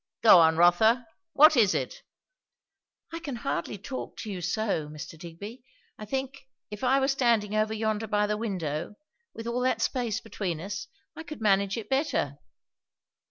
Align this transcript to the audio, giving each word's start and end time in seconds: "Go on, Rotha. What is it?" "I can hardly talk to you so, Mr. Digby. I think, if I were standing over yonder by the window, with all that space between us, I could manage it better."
"Go 0.23 0.39
on, 0.39 0.57
Rotha. 0.57 1.05
What 1.33 1.55
is 1.55 1.75
it?" 1.75 2.01
"I 3.13 3.19
can 3.19 3.35
hardly 3.35 3.77
talk 3.77 4.17
to 4.17 4.31
you 4.31 4.41
so, 4.41 4.87
Mr. 4.87 5.15
Digby. 5.15 5.63
I 5.99 6.05
think, 6.05 6.47
if 6.71 6.83
I 6.83 6.99
were 6.99 7.07
standing 7.07 7.53
over 7.55 7.75
yonder 7.75 8.07
by 8.07 8.25
the 8.25 8.35
window, 8.35 8.95
with 9.35 9.45
all 9.45 9.61
that 9.61 9.79
space 9.79 10.19
between 10.19 10.59
us, 10.59 10.87
I 11.15 11.21
could 11.21 11.39
manage 11.39 11.77
it 11.77 11.87
better." 11.87 12.39